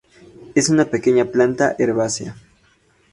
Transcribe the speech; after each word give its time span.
Es 0.55 0.69
una 0.69 0.85
pequeña 0.85 1.25
planta 1.25 1.75
herbácea. 1.77 2.35